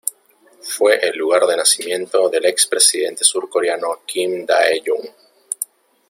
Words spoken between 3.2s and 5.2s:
surcoreano Kim Dae-jung.